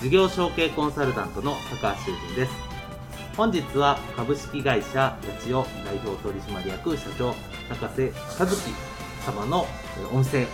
[0.00, 2.52] 事業承継コンサルタントの高橋修人です
[3.36, 7.34] 本日は株式会社八千代代表取締役社長
[7.68, 8.56] 高瀬和樹
[9.26, 9.66] 様の
[10.12, 10.50] お店こ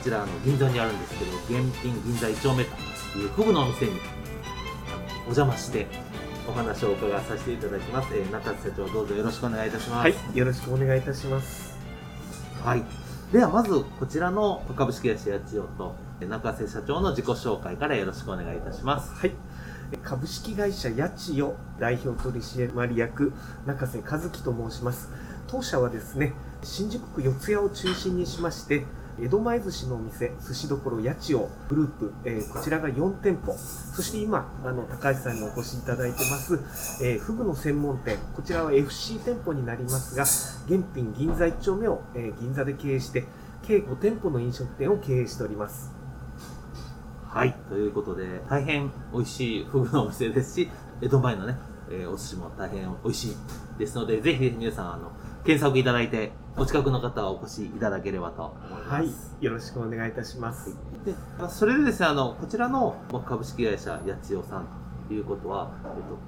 [0.00, 2.70] ちらの銀座にあるんですけど現品銀座1丁目と
[3.18, 3.92] いうフグのお店に
[5.22, 5.88] お邪魔して
[6.48, 11.76] お話を伺わさせていただきます、えー、中瀬社長どうぞよろしくお願いいたしますはいよろしくお願いいたします
[12.62, 13.13] はい。
[13.34, 19.12] ではまずこちらの株式会社八千代と中瀬社長の自己紹介からよろしくお願いいたします。
[19.12, 19.32] はい。
[20.04, 23.32] 株式会社八千代代表取締役
[23.66, 25.10] 中瀬和樹と申します。
[25.48, 28.84] 当社はですね新宿区四谷を中心にしまして
[29.18, 36.54] 江戸前寿司のお店、寿司どころ八千代グループ、えー、こちらが4店舗、そして今、あの高橋さんにお越しいただいてます、
[37.04, 40.24] えー、フグの専門店、こちらは FC 店舗になりますが、
[40.66, 43.24] 現品銀座1丁目を、えー、銀座で経営して、
[43.62, 45.92] 計5店舗の飲食店を経営しております。
[47.28, 51.56] はい、ということで、大変美味しいフグのお店ですし、江戸前のね、
[51.88, 53.36] えー、お寿司も大変美味しい
[53.78, 55.12] ですので、ぜひ皆さん、あの、
[55.44, 58.90] 検索いただいて、お近くの方はお越しいただければと思います。
[58.90, 60.76] はい、よろしくお願いいたします。
[61.04, 61.12] で、
[61.48, 62.96] それでですね、あの、こちらの
[63.26, 64.66] 株式会社八千代さん
[65.08, 65.72] ということは、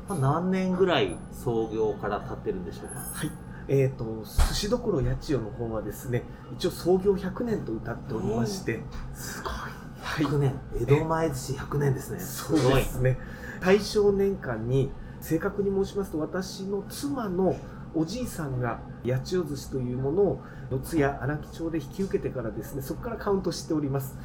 [0.09, 2.99] えっと、何年ぐらい創業から経ってるんでしょうか？
[2.99, 3.31] はい。
[3.69, 6.23] えーと、寿司どころ八千代の方はですね
[6.57, 8.83] 一応創業100年と歌っておりまして、
[9.15, 10.27] すごい。
[10.27, 12.19] 100年、江戸前寿司100年ですね。
[12.19, 13.19] そうですね。
[13.61, 14.91] 大正年間に
[15.21, 17.57] 正確に申しますと私の妻の
[17.97, 24.19] おじいさんが八千代寿司というものを四谷荒木町で引き受けてからですねそこからカウントしております。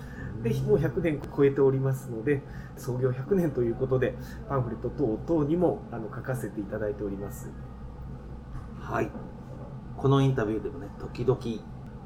[0.44, 2.42] でもう100年超えておりますので
[2.76, 4.16] 創業100年ということで
[4.50, 7.50] パンフレット等々にもあの書かせていただいております。
[8.80, 9.10] はい。
[9.96, 11.40] このインタビューでもね時々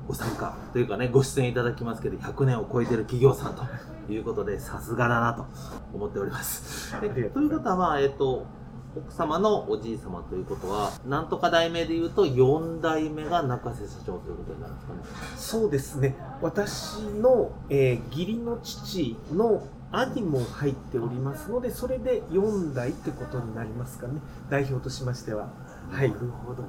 [0.07, 5.45] ご参加というかねご出演いただきますけど100年を超えてる企業さんということでさすがだなと
[5.93, 6.99] 思っております。
[6.99, 8.45] ということはまあえっ、と
[8.95, 14.99] 奥様のおじい様ということは、なんとか代名で言うと、4代目が中瀬社長ということになるんですかね。
[15.35, 16.15] そうですね。
[16.41, 24.13] 私の、えー、義理の父の兄も入っておりますので、それで4代ってことになりますかね。
[24.49, 25.49] 代表としましては。
[25.91, 26.09] はい。
[26.09, 26.63] なるほど。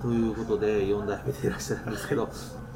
[0.00, 2.28] ということで、4代目でいらっしゃるんですけど、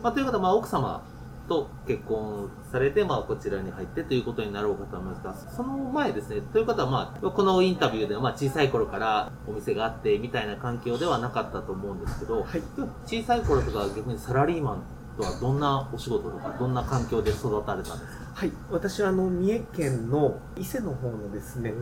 [0.03, 1.03] まあ、ということは、まあ、奥様
[1.49, 12.63] と結婚されて、まあ、こちらに入ってということになろうかと思いますが、その前ですね、という方は、まあ、このインタビューでは、まあ、小さい頃からお店があってみたいな環境ではなかったと思うんですけど、はい、
[13.07, 14.83] 小さい頃とか逆にサラリーマン
[15.17, 18.27] とはどんなお仕事とか、どんな環境で育たれたんですか？
[18.35, 21.73] はい、私はあの三重県の伊勢の方のですね、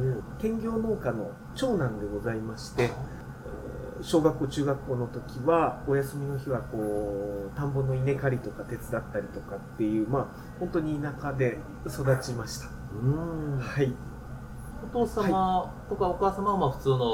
[0.40, 2.92] 兼業農家の長男でございまして、
[4.04, 10.26] 小学校中学校の時はお休みの日はこう田んぼの稲刈りとか手伝ったりとかっていうまあ
[10.60, 12.68] 本当に田舎で育ちました。
[13.02, 13.58] うん。
[13.58, 13.90] はい。
[14.84, 17.12] お父様とかお母様はまあ普通の、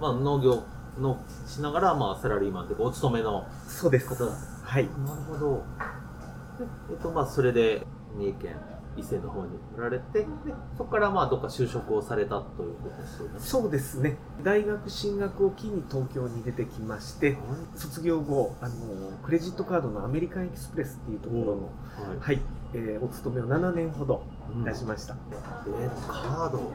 [0.00, 0.62] まあ、農業
[1.00, 4.06] のしながらまあサラリーマンというかお勤めのそうです。
[4.14, 4.84] はい。
[5.04, 5.64] なるほど。
[6.88, 7.84] えっとまあそれで
[8.14, 8.56] 三重県
[8.96, 10.26] 伊勢の方に売られてで
[10.76, 13.34] そこからまあどっか就職をされたということですよね。
[13.38, 14.16] そうですね。
[14.42, 17.36] 大学進学を機に東京に出てきまして、
[17.74, 18.74] 卒業後あの
[19.24, 22.18] クレジットカードのアメリカンエキスプレスっていうところの、はい。
[22.20, 22.40] はい、
[22.74, 24.22] えー、お勤めを7年ほど
[24.60, 26.72] いたしました、うん、えー、カード。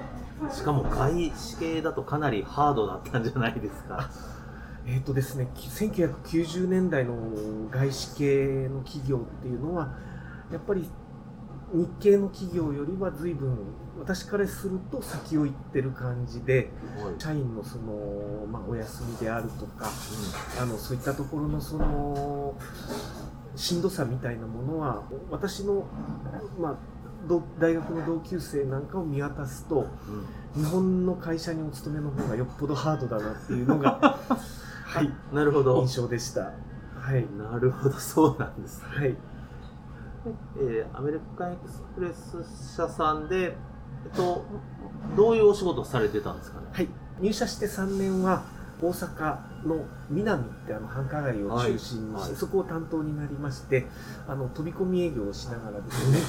[0.52, 4.10] しかも外資系だとかなりハードだったんじゃないですか。
[4.86, 7.16] えーとですね、1990年代の
[7.70, 9.90] 外資系の企業っていうのは
[10.50, 10.90] やっぱり
[11.74, 13.58] 日系の企業よりは随分
[14.00, 16.70] 私からすると先を行ってる感じで、
[17.18, 19.90] 社員のその、まあ、お休みであるとか、
[20.58, 22.56] うん、あのそういったところのその
[23.56, 25.88] しんどさみたいなものは私の、
[26.60, 26.78] まあ、
[27.60, 29.88] 大学の同級生なんかを見渡すと、
[30.56, 34.20] うん、日本の会社にお勤めの方がよっぽどハードだなっていうのが
[34.86, 36.54] はい、なるほど印象でした。
[37.08, 37.26] はい。
[37.38, 39.18] なるほどそうなんですねはい。
[40.60, 43.46] えーアメリカンエクスプレス社さんで、
[44.06, 44.46] えっと、
[45.16, 46.68] どういうお仕事をされてたんですかね？
[46.72, 46.88] はい。
[47.20, 48.44] 入社して3年は、
[48.80, 52.30] 大阪の南ってあの繁華街を中心にして、はい。
[52.30, 53.88] はいそこを担当になりまして、
[54.28, 56.20] あの飛び込み営業をしながらですね、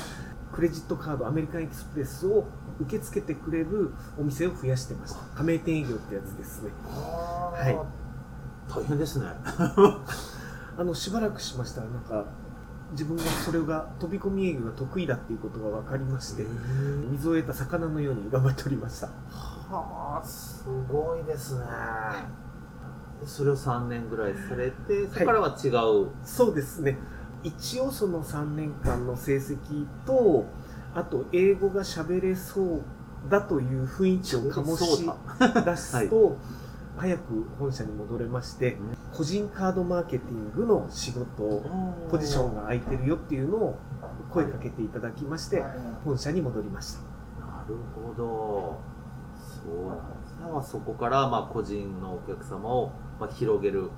[0.53, 2.47] クレジットカード、アメリカンエクスプレスを
[2.81, 5.21] 受け付けてくれるお店を増やしてました。
[5.37, 6.71] 加盟店営業ってやつですね。
[6.87, 8.73] はい。
[8.73, 9.27] 大変ですね。
[10.79, 11.83] あのしばらくしました。
[11.83, 12.25] らなんか
[12.93, 16.46] 自分がそれが飛び込み営業が得意だっていうことが分かりまして
[17.11, 19.08] 水を得た魚のように頑張っておりました。
[19.70, 21.64] はあすごいですね。
[23.26, 26.96] それを3年ぐらいされてそこからは違う、そうですね。
[27.43, 30.46] 一応その3年間の成績と
[30.94, 32.82] あと英語が喋れそう
[33.29, 35.08] だという雰囲気を醸し
[35.64, 36.37] 出すと、
[36.99, 38.77] 早く本社に戻れまして
[39.12, 41.62] 個人カードマーケティングの仕事を
[42.11, 43.79] ポジションが空いてるよっていうのを
[44.33, 45.62] 声かけていただきまして
[46.05, 47.00] 本社に戻りました。
[47.41, 48.81] なるほど。
[49.37, 50.37] そうなんです。
[50.41, 53.91] ね、まあ、そこからまあ個人のお客様をまあ広げる、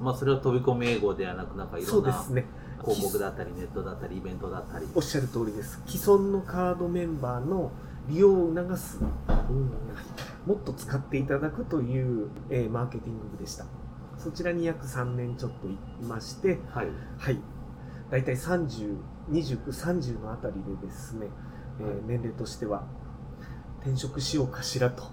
[0.00, 2.46] まあ、それは飛び込み英語ではなくなんかいろんなそうですね。
[2.82, 4.86] 広告だったりネットだったりイベントだったり。
[4.94, 5.80] おっしゃる通りです。
[5.86, 7.72] 既存のカードメンバーの
[8.08, 9.00] 利用を促す
[10.46, 13.64] もっと使っていただくという、えーマーケティング部でした。
[14.18, 16.88] そちらに約3年ちょっといましてはい。
[17.18, 17.38] はい。
[18.10, 21.28] 大体302930のあたりでですね、
[21.80, 21.96] えーはい。
[22.06, 22.84] 年齢としては
[23.80, 25.04] 転職しようかしらと、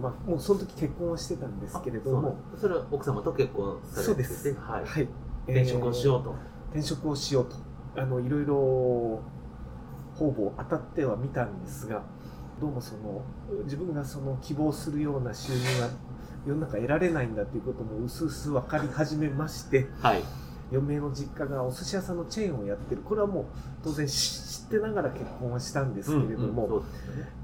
[0.00, 2.36] まあ、もうその時結婚はしてたんですけれども。
[2.54, 4.54] あそれは奥様と結婚されててそうです。
[4.54, 4.84] はい。
[4.84, 5.08] はい。
[5.46, 6.34] 転職をしようと、
[6.70, 7.56] 転職をしようと。
[7.98, 8.54] あのいろいろ
[10.16, 12.02] 方々当たってはみたんですが
[12.58, 13.22] どうもその
[13.64, 15.90] 自分がその希望するような収入が
[16.46, 20.22] 世の中得られないんだということもうすうす分かり始めましてはい。
[20.72, 23.02] 嫁の実家がお寿司屋さんのチェーンをやってる。
[23.02, 23.44] これはもう
[23.84, 26.86] 当然知知ってながら結婚はしたんですけれども、うんうんね。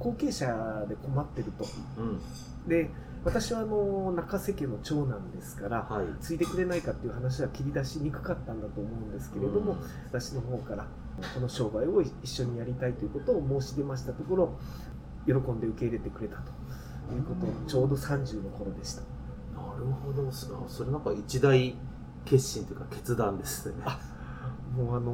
[0.00, 0.47] 後継者
[0.88, 1.67] で困ってると。
[1.99, 2.20] うん。
[2.67, 2.91] で
[3.25, 6.06] 私はあの中瀬家の長男ですからはい。
[6.20, 9.76] 継いでくれないかっていう話は切り出しにくかったんだと思うんですけれども、
[10.09, 10.87] 私の方から
[11.35, 14.59] この商売を一緒にやりたいということを申し出ましたところ
[15.27, 17.67] 喜んで受け入れてくれたということうん。
[17.67, 19.03] ちょうど30の頃でした。
[19.55, 20.31] なるほど。
[20.31, 21.75] そそれなんか一大
[22.25, 23.75] 決心というか決断ですね。
[23.85, 23.99] あ
[24.77, 25.13] もうあの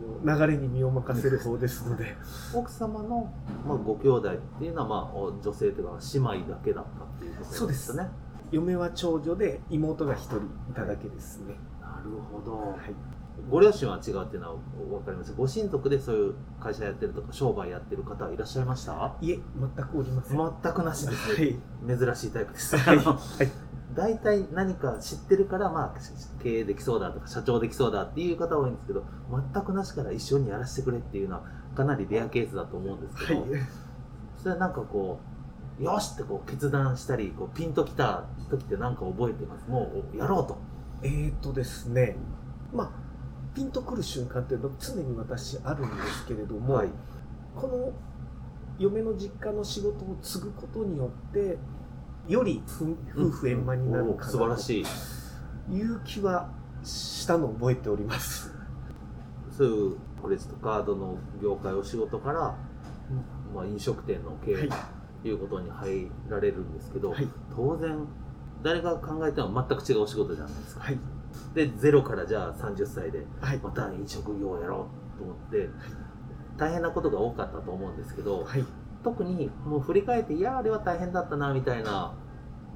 [0.00, 2.16] ー流れに身を任せる方ですので。
[2.54, 3.30] 奥様の、
[3.66, 7.94] まあ、ご兄弟っていうのは、まあ、お女性というか姉妹だけだったっていうことそうです。
[7.96, 8.08] ね
[8.50, 10.40] 嫁は長女で妹が一人い
[10.74, 11.54] ただけですね。
[11.80, 13.13] なるほど、はい
[13.50, 14.56] ご両親は違うっていうのは
[14.88, 15.34] 分かります。
[15.34, 19.16] ご親族でそういう会社やってるとか商売やってる方はいらっしゃいました？
[19.20, 19.38] いえ
[19.76, 20.38] 全くおりません。
[20.62, 21.98] 全くなしですはね、い。
[21.98, 22.98] 珍しいタイプです、はい。
[22.98, 23.18] はい。
[23.94, 29.04] 大体何か知ってるから、まあ、経営できそうだとか社長できそうだっていう方多いんですけど
[29.52, 31.42] 全くなしから一緒にやらせてくれっていうのは
[31.76, 33.50] かなりレアケースだと思うんですけど、はい。
[34.38, 35.20] それはなんかこ
[35.80, 39.68] うよしってこう決断したりこうピンときた時って何か覚えてます？
[39.68, 40.58] もうやろうと。
[41.02, 42.16] えーとですね。
[42.72, 43.03] まあ
[43.54, 46.88] ピンとくる瞬間っていうのは常に私あるんですけれども、はい。
[47.54, 47.92] この
[48.78, 51.56] 嫁の実家の仕事を継ぐことによって
[52.26, 54.84] よりふ夫婦円満になるおかなと素晴らしい。
[55.72, 56.50] いう気は
[56.82, 58.52] したのを覚えております。
[59.56, 62.56] そういうクレジットカードの業界お仕事から、
[63.54, 64.68] まあ、飲食店の経営はい。
[65.22, 67.28] ということに入られるんですけど、はい。
[67.54, 68.04] 当然
[68.62, 70.82] 誰が考えても全く違うお仕事じゃないですか。
[70.82, 70.98] はい
[71.54, 73.58] でゼロからじゃあ30歳ではい。
[73.58, 75.68] また飲食業をやろうと思って
[76.56, 78.64] 大変なことが多かったと思うんですけどはい。
[79.02, 82.14] 特にもう振り返っていやあれは大変だったなみたいな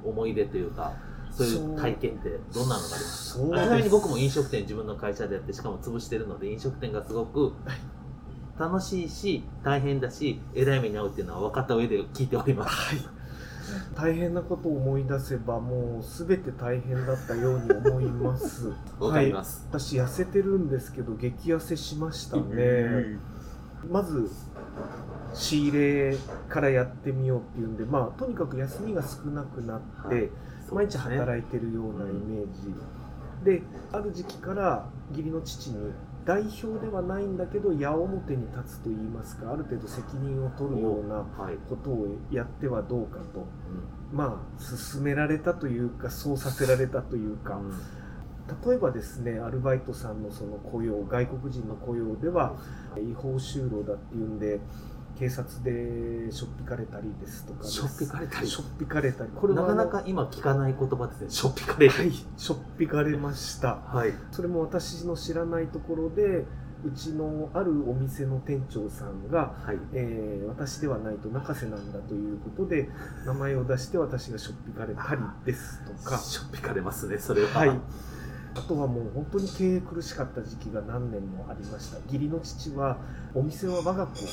[0.05, 0.93] 思い出というか
[1.31, 3.55] そういう体験ってどんなのがありますそう。
[3.55, 7.53] あちなみに僕も飲食店自分の会社でやってしかも潰してるので飲食店がすごく
[8.59, 12.95] 楽しいし大変だしえらい目に遭うっていうのは分かった上で聞いております。
[12.95, 13.18] はい
[13.95, 18.73] 大変なことを思い出せばもう全て大変だったように思います。
[18.99, 23.19] わかります、私痩せてるんですけど激痩せしましたね、
[23.91, 24.29] まず
[25.35, 26.17] 仕入れ
[26.49, 30.31] からやってみようっていうんでまあとにかく休みが少なくなって、はい
[30.71, 32.75] 毎日働いてるようなイメージ、
[33.45, 35.93] である時期から義理の父に
[36.29, 43.41] 代表ではないんだけど矢面に立つと言いますかある程度責任を取るようなはい、ことをやってはどうかと。
[43.41, 43.45] う
[44.13, 47.71] まあ進められたというかそうさせられたというか、ん。
[48.69, 52.57] 例えばですねアルバイトさんのその雇用外国人の雇用では
[52.97, 54.61] 違法就労だっていうんで
[55.19, 58.47] 警察でしょっぴかれたりですとかしょっぴかれたり。
[58.47, 59.31] しょっぴかれたり。
[59.35, 61.31] これなかなか今聞かない言葉ですね。
[61.31, 63.77] しょっぴかれるはいしょっぴかれました。
[63.77, 64.13] はい。
[64.31, 66.45] それも私の知らないところで
[66.85, 69.79] うちのあるお店の店長さんが、はい。
[69.93, 72.89] えー私ではないと中瀬なんだということで
[73.27, 76.17] 名前を出して私がしょっぴかれたりですとか。
[76.19, 77.49] しょっぴかれますねそれは。
[77.49, 77.71] はい。
[78.55, 81.99] あとはもう本当に経営苦しかった時期が何年もありました。
[82.07, 82.99] 義理の父は
[83.35, 84.25] お店は我が子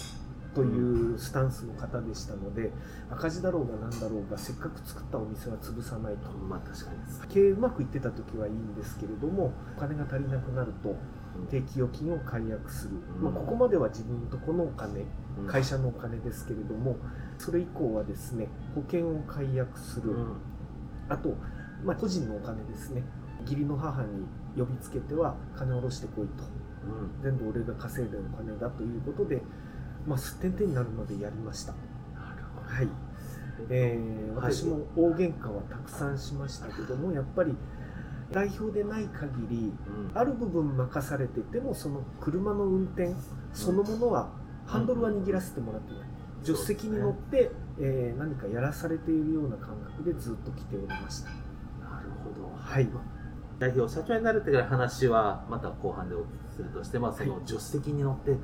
[0.55, 2.71] というスタンスの方でしたので
[3.11, 6.31] 赤字だろうが何だろうがせっかく作ったお店は潰さないと。
[6.31, 7.27] まあ確かにです。
[7.27, 10.95] 経営うまくいってた時はいいんですけれどもお金が足りなくなると
[11.51, 15.05] 定期預金を解約する、まあ、ここまでは自分のとこのお金
[15.37, 15.47] うん。
[15.47, 16.95] 会社のお金ですけれども
[17.37, 20.37] それ以降はですね保険を解約する、うん。
[21.09, 21.35] あと、
[21.83, 23.03] まあ、個人のお金ですね。
[23.41, 24.25] 義理の母に
[24.57, 26.43] 呼びつけては金を下ろしてこいと。
[26.85, 27.21] うん。
[27.21, 29.41] 全部俺が稼いでるお金だということで、
[30.07, 31.73] まあ、すってんてんになるまでやりました。
[31.73, 32.67] なるほど。
[32.67, 32.87] はい、
[33.69, 34.53] えーはい。
[34.53, 37.55] 私も大喧嘩はたくさんしましたけどもやっぱり
[38.31, 40.17] 代表でない限りうん。
[40.17, 43.13] ある部分任されててもその車の運転
[43.53, 44.29] そのものは
[44.65, 46.01] ハンドルは握らせてもらってない。
[46.43, 51.29] 助手席に乗って、えー何かやらされているような感覚でずっと来ておりました。
[51.29, 52.51] なるほど。
[52.55, 52.87] はい。
[53.57, 58.37] 代表社長になるってから話はまた後半でお聞きするとして、まあ、その助手席に乗って、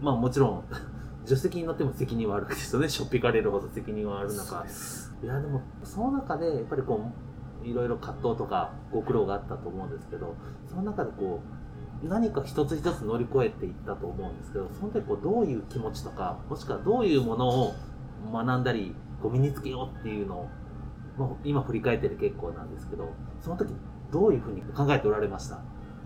[0.00, 0.62] まあもちろん
[1.24, 2.88] 助手席に乗っても責任はあるわけですよね。
[2.88, 4.64] しょっぴかれるほど責任はある中。
[5.22, 7.00] いやでもその中でやっぱりこ
[7.64, 10.34] ういろいろ葛藤とかご苦労があったと思うんですけど
[10.66, 11.40] その中でこ
[12.04, 17.72] う何か一つ一つ乗り越えていったと思うんですけどその時こうどういう気持ちとかもしくはどういうものを
[18.32, 20.48] 学んだりこう身につけようっていうのを、
[21.18, 23.08] まあ、今振り返ってる結構なんですけど
[23.40, 23.74] その時
[24.12, 25.56] どういうふうに考えておられました？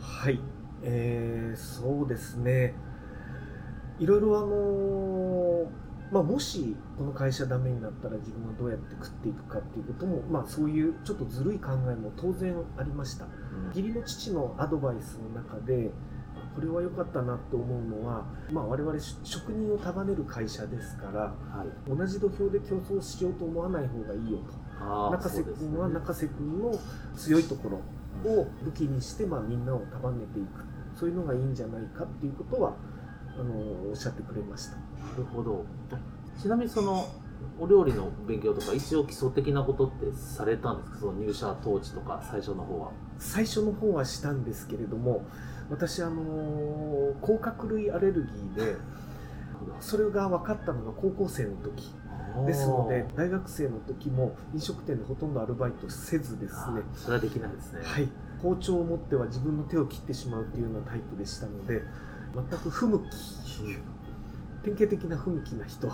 [0.01, 0.41] はい、
[0.83, 2.75] えーそうですね
[4.01, 13.27] いろいろあのーまあ、もしこの会社ダメになったら自分はどうやって食っていくかっていうことも、まあ、そういうちょっとずるい考えも当然ありました。
[13.69, 15.91] 義理の父のアドバイスの中で
[16.55, 25.11] これは良かったなと思うのは、まあ、我々し職人を束ねる会社ですからはい、同じ土俵で競争しようと思わない方がいいよと。
[25.13, 26.77] 中瀬君はね中瀬君の
[27.17, 27.69] 強いとこ
[28.25, 30.65] ろを武器にして、まあ、みんなを束ねていく。
[30.99, 32.75] そういうのがいいんじゃないかっていうことは
[33.39, 33.55] あの
[33.91, 34.77] おっしゃってくれました。
[34.77, 34.83] な
[35.17, 35.65] るほど。
[36.41, 37.07] ちなみにその
[37.59, 40.99] お料理の勉強とか一応基礎的なことってされたんですか？
[41.01, 42.93] その入社当時とか最初の方は。
[43.19, 45.27] 最初の方はしたんですけれども
[45.69, 48.77] 私あの甲殻類アレルギーで
[49.81, 51.93] それが分かったのが高校生の時
[52.47, 56.81] ですので大学生の時も飲食店でほとんどアルバイトせずですね。
[56.95, 57.81] それはできないですね。
[57.83, 58.09] はい、
[58.43, 61.83] 包丁を持っては自分の手を切ってしまうっていうようなタイプでしたので
[62.35, 63.11] 全く不向き
[64.63, 65.91] 典型的な不向きな人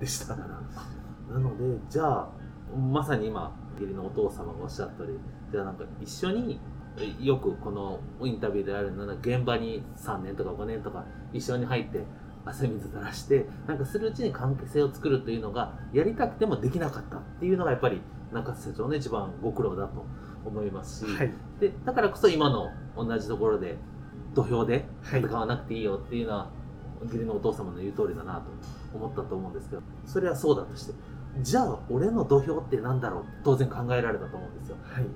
[0.00, 0.36] でした。
[0.36, 2.28] なのでじゃあ
[2.76, 5.18] まさに今義理のお父様がおっしゃったり
[5.50, 6.60] じゃあなんか一緒に
[6.98, 12.04] えよくこのインタビューであるのは現場に3年とか5年とか一緒に入って
[12.44, 18.02] 汗水垂らしてなんかするうちに関係性を作るというのがやりたくてもできなかったっていうのがやっぱり
[18.32, 20.04] 中瀬社長の一番ご苦労だと
[20.44, 21.32] 思いますし、はい。
[21.60, 23.76] でだからこそ今の同じところで
[24.34, 25.20] 土俵ではい。
[25.20, 26.50] 戦わなくていいよっていうのは
[27.04, 28.42] 義理のお父様の言う通りだなと
[28.96, 30.94] 思ったと思うんですけどそれはそうだとして
[31.40, 33.24] じゃあ俺の土俵ってなんだろう？
[33.42, 34.76] 当然考えられたと思うんですよ。
[34.82, 35.06] はい。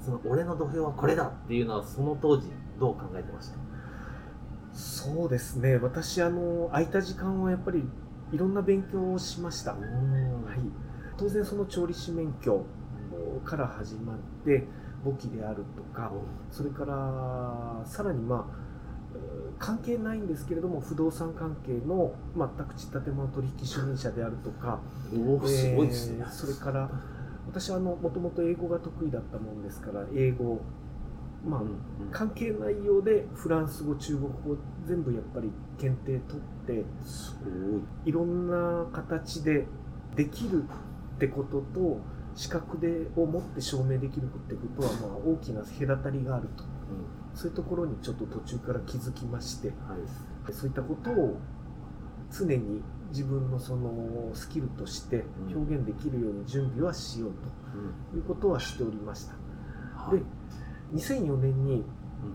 [0.00, 2.48] その俺の土俵はこれだっていうのはその当時
[2.78, 3.58] どう考えてました？
[4.72, 5.76] そうですね。
[5.76, 7.82] 私あの空いた時間はやっぱり
[8.32, 9.80] いろんな勉強をしました、はい、
[11.16, 12.64] 当然その調理師免許
[13.44, 14.68] から始まって
[15.04, 16.12] 簿記であるとか
[16.50, 18.56] それからさらにまあ
[19.14, 24.78] えー関係ないんですけれども不動産関係の、まあ、宅地建物取引主任者であるとか
[25.12, 26.18] おおすごいですね。
[26.20, 26.88] えー、それから
[27.48, 30.60] 私はあのもともと英語が得意だったもんですから英語
[31.44, 31.76] まあ、うんうん。
[32.12, 37.82] 関係ないようでフランス語中国語全部やっぱり検定取ってすごい。
[38.04, 39.66] いろんな形で
[40.14, 42.00] できるってことと
[42.38, 46.62] 資格でを持って証明できるってことはまあ大きな隔たりがあると。
[47.34, 49.68] そういうところにちょっと途中から気づきまして。
[49.68, 49.74] は
[50.48, 50.52] い。
[50.52, 51.36] そういったことを
[52.30, 52.80] 常に
[53.10, 57.32] 自分のそのスキルとして表現できるように準備はしよう
[58.12, 58.16] と。
[58.16, 59.32] いうことはしておりました。
[59.96, 60.18] はい。
[60.18, 60.24] で
[60.94, 61.84] 2004年に、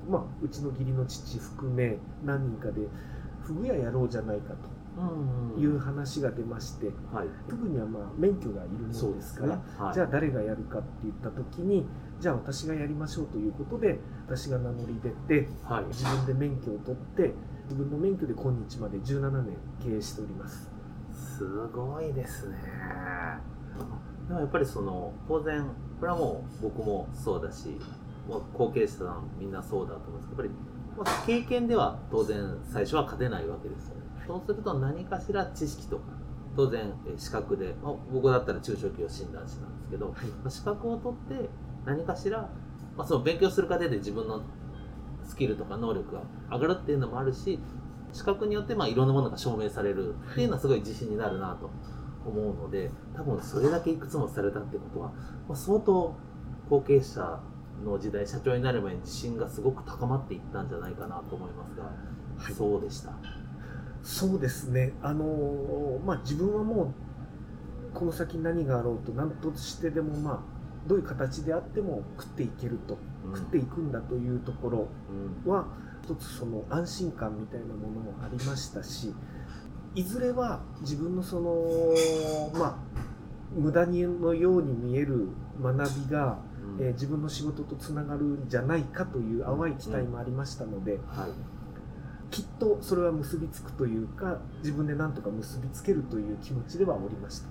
[0.07, 0.11] うん。
[0.11, 2.81] まあ、うちの義理の父含め何人かで
[3.41, 4.82] フグ屋やろうじゃないかうんと
[5.57, 7.27] いう話が出まして、はい。
[7.47, 9.63] フグにはまあ免許がいるものですすからね。
[9.77, 9.93] はい。
[9.93, 11.85] じゃあ誰がやるかって言った時に
[12.19, 15.85] じゃあ私がやりましょうということで私が名乗り出てはい。
[15.85, 17.33] 自分で免許を取って
[17.65, 20.71] 自分の免許で今日まで17年経営しております。
[21.11, 22.57] すごいですね。
[24.27, 25.65] でもやっぱりその当然
[25.99, 27.77] これはもう僕もそうだし
[28.27, 30.51] もう後継者さんみんなそうだと思うんですけどやっ
[30.95, 36.03] ぱり、まあ、経験では当然最初は勝てないわけですよねそうすると何かしら知識とか
[36.55, 41.49] 当然え資格で、まあ、僕だったら中小企業診断士なんですけど、はいまあ資格を取って
[41.85, 42.49] 何かしら、
[42.95, 44.41] まあ、その勉強する過程で自分の
[45.23, 47.59] スキルとか能力が上がるっていうのもあるし
[48.11, 51.71] 資格によってまあいろんなものが証明されるっていうのはすごい自信になるなと
[52.25, 55.11] 思うので多分それだけいくつもされたってことは、
[55.47, 56.15] まあ、相当
[56.69, 57.39] 後継者
[57.83, 63.11] の時代社長になる前に自信がすごく高まっていったんじゃないかなと思いますが、はいそうでした。
[64.03, 64.93] そうですね。
[65.01, 66.93] あのーまあ自分はも
[67.93, 70.39] うこの先何があろうと何としてでもまあ
[70.87, 72.97] どういう形であっても食っていけると。
[73.25, 73.35] うん。
[73.35, 74.87] 食っていくんだというところ
[75.45, 75.51] うん。
[75.51, 75.67] は
[76.03, 79.13] 一つその安心感みたいなものもありましたし
[79.95, 81.53] いずれは自分のその
[82.59, 82.75] まあ
[83.55, 85.29] 無駄にのように見える
[85.61, 86.39] 学びが、
[86.77, 86.85] うん。
[86.85, 91.31] えー自分の仕事とつながるんじゃないかという淡い期待もありましたので、はい
[92.33, 97.49] きっとそれは結びつくというか自分で何とか結びつけるという気持ちではおりました。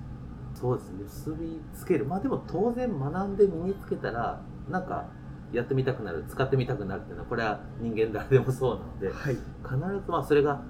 [0.55, 1.05] そうですね。
[1.05, 2.05] 結びつける。
[2.05, 5.07] まあでも当然学んで身につけたらなんか
[5.53, 9.35] やってみたくなる使ってみたくなるっていうのはこれは人間誰でもそうなのではい。
[9.35, 10.61] 必ずまあそれが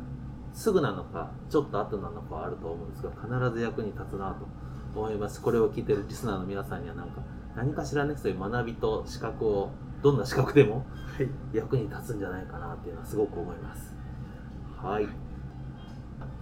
[0.52, 4.46] すぐなのかちょっと後なのかはあると思うんですが必ず役に立つなと
[4.94, 5.40] 思います。
[5.40, 7.22] これを聞いてるリスナーの皆さんにはなんか
[7.56, 9.70] 何かしらねそういう学びと資格を
[10.02, 10.84] どんな資格でも
[11.16, 11.28] はい。
[11.56, 13.94] 役に立つんじゃないかなっていうのはすごく思います
[14.82, 15.08] はい。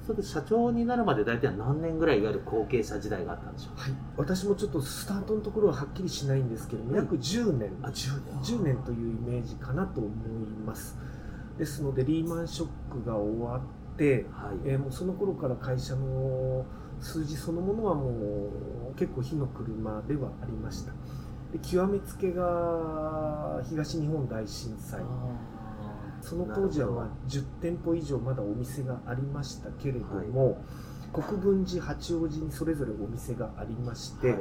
[0.05, 3.79] それで社長になるまで大体何年ぐらいいわゆる後継者時代があったんでしょう？
[3.79, 7.71] はい、私もちょっとスタートのところははっきりしないんですけども、うん約10年。
[7.83, 8.35] あ10年。
[8.59, 10.11] 10年というイメージかなと思い
[10.67, 10.97] ます。
[11.59, 16.65] ですのでリーマンショックが終わって、はい、えーもうその頃から会社の
[16.99, 18.11] 数字そのものはも
[18.93, 20.93] う結構火の車ではありました。
[21.53, 25.03] で極めつけが東日本大震災
[26.23, 30.63] その当時はまあ10店舗以上まだお店がありましたけれども、
[31.13, 34.41] 国分寺八王子にそれぞれお店がありまして、はい。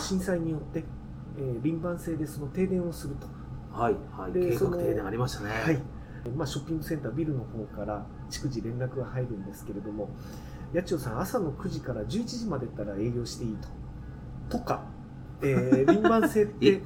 [0.00, 0.84] 震災によって、
[1.38, 3.26] えー輪番制でその停電をすると、
[3.72, 4.32] はいはい。
[4.32, 5.50] 計画停電ありましたね。
[5.50, 5.82] はい。
[6.36, 10.10] まあ、ショッピングセンタービルの方から逐次連絡が入るんですけれども
[10.74, 13.56] 八千代さん朝の9時から11時までだったら営業していい
[14.48, 14.58] と。
[14.58, 14.82] とか、
[15.42, 16.76] えー 輪番制っえ。
[16.78, 16.82] て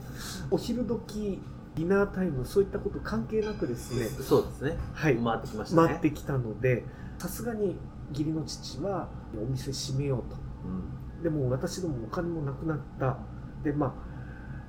[0.50, 1.40] お昼時
[1.76, 4.76] ディナータイムそういったこと関係なくですね、そうですね。
[4.92, 5.88] はい、回ってきましたね。
[5.88, 6.84] 回ってきたので
[7.18, 7.76] さすがに
[8.10, 9.08] 義理の父は
[9.40, 10.36] お店閉めようと。
[10.64, 11.22] うん。
[11.22, 13.18] でも私どもお金もなくなった。
[13.62, 14.10] でまあ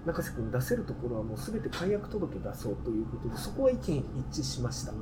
[0.06, 3.80] 中瀬君出せるところはもう全て解約届出そうということでそこは意見
[4.32, 4.94] 一致しました。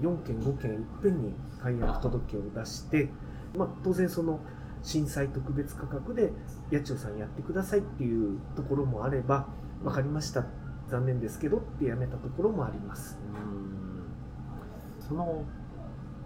[0.00, 3.08] 4件5件いっぺんに解約届を出して、
[3.56, 4.40] まあ、当然その
[4.82, 6.32] 震災特別価格で
[6.72, 9.46] 八千代さんやってくださいっていうところもあれば
[9.82, 10.46] 分かりました
[10.90, 13.18] 残念ですけどってやめたところもあります。
[13.34, 15.06] うん。
[15.06, 15.44] その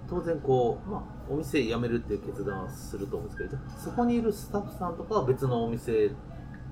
[0.08, 6.10] 当然こう、まあ、お店辞めるっていう決断はすると思うんですけどそこにいるスタッフさんとかは別のお店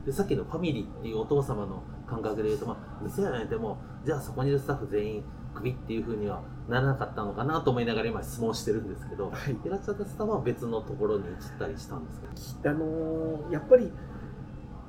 [0.05, 5.25] でさっきのファミリーっていうお父様の感覚で言うと、まあ、店辞めてもじゃあそこにいるスタッフ全員
[5.55, 9.53] クビっていうふうにはならなかったのかなと思いながら今質問してるんですけどはい。
[9.53, 12.21] いらっしゃったスタッフは別のところに移ったりしたんです
[12.57, 12.71] か？
[12.71, 13.91] あのーやっぱり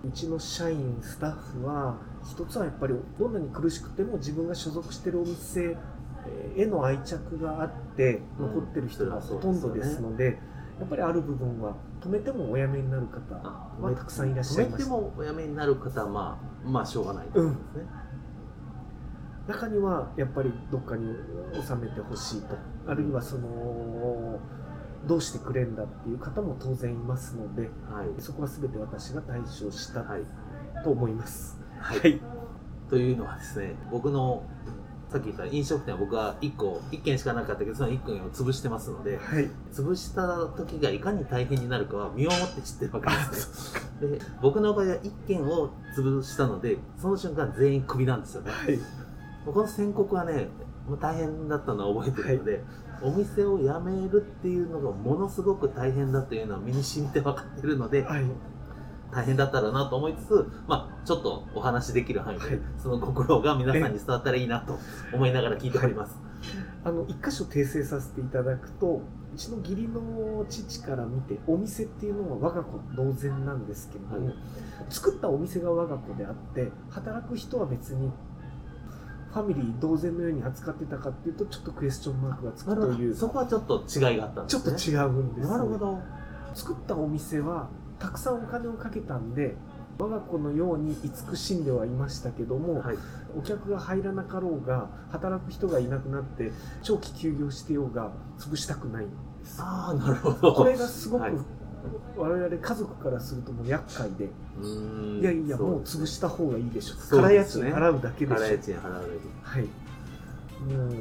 [0.06, 5.76] うちの社員スタッフは一つはやっぱりどんなに苦しくても自分が所属してるお店
[6.56, 8.48] への愛着があってうん。
[8.48, 10.40] 残ってる人がそほとんどですので、
[10.80, 17.54] やっぱりある部分は止めてもお辞めになる方はたくさんいらっしゃいま止めてすもお辞めになる方はまあまあしょうがないですね、
[19.48, 21.14] 中にはやっぱりどっかに
[21.54, 22.56] 収めてほしいと
[22.88, 24.40] あるいはその
[25.06, 28.22] どうしてくれんだっていう方も当然いますのではい。
[28.22, 30.22] そこは全て私が対処したはい。
[30.84, 31.56] と思います。
[31.58, 32.22] はいはい。
[32.90, 34.44] というのはですね僕の
[35.10, 39.50] さっき言った飲食店は僕は1個1軒しかなかったけどその1軒を潰してますのではい。
[39.72, 44.18] 潰した時がいかに大変になるかは身をもって知ってるわけですね。
[44.18, 48.52] で僕の場合は1軒を潰したのでその瞬間全員クビなんですよね。
[48.52, 48.80] はい。
[49.46, 50.48] この宣告はね
[50.88, 52.64] もう大変だったのは覚えてるので、
[53.02, 58.26] お店を辞めるっていうのがものすごく大変だというのは身に染みて分かってるのではい
[59.14, 64.78] 大変だったらなと思いつつ、まあ、ちょっとお話できる範囲で、はいその心が皆さんに伝わったらいいなと
[65.14, 66.18] 思いながら聞いております。
[66.84, 69.02] あの一箇所訂正させていただくと
[69.34, 74.36] うちの義理の父から見てお店っていうのは我が子同然なんですけれども、はい
[74.90, 78.12] 作ったお店が我が子であって働く人は別に
[79.32, 84.78] ファミリー同然のように扱ってたかっていうとちょっとクエスチョンマークがつくというそこはちょっと違いがあったんでちょっすね。
[84.78, 86.00] と違うんです、なるほど。
[86.54, 87.70] 作ったお店は
[88.04, 89.56] たくさんお金をかけたんで
[89.98, 92.98] 我が子のように慈しんではいましたけども、はい。
[93.38, 99.62] お客が入らなかろうが働く人がいなくなって長期休業してようが潰したくないんです。
[99.62, 100.54] ああ、なるほど。
[100.54, 101.34] これがすごく、はい。
[102.18, 106.96] 我々家族からするともう厄介で、いやいやそもう潰した方がいいでしょ。
[106.96, 108.44] そう空家賃払うだけでしょ。
[108.44, 109.00] 払い賃払うだ
[109.44, 109.64] はい。
[109.64, 109.70] も
[110.88, 110.92] う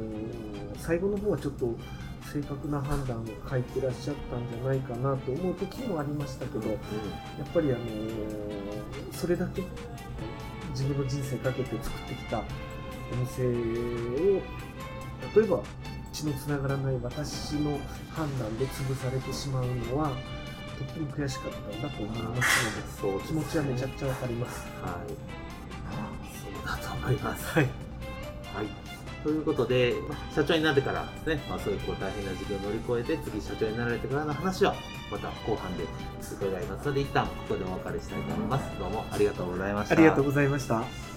[0.77, 1.75] 最後の方はちょっと
[2.33, 6.67] 正確な判断を書いてらっしゃったんじゃないかなと思う時もありましたけど、け。
[6.69, 6.79] やっ
[7.53, 7.79] ぱりあの
[9.11, 9.61] それだけ
[10.71, 14.41] 自分の人生かけて作ってきたお店を
[15.35, 15.61] 例えば
[16.11, 20.09] 血のつながらない私の判断で潰されてしまうのは
[20.79, 24.65] とっても悔しかったんだと思いますそうですね気持ちはめちゃくちゃわかります。
[24.81, 25.13] はい。
[26.41, 27.45] そうだと思います。
[27.45, 27.63] はい、
[28.55, 28.82] はい。
[29.23, 34.75] ということで、まあ社長になってからですね、まあ、そういうこう大変な時期を乗り越えて、次社長になられてからの話は、
[35.09, 35.85] また後半で
[36.21, 38.79] 伺いますので、一旦ここでお別れしたいと思います。
[38.79, 39.95] どうもありがとうございました。
[39.95, 41.12] ありがとうございました。